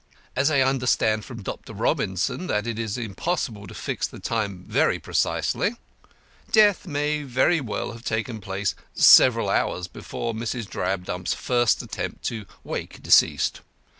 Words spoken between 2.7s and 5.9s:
is impossible to fix the time very precisely,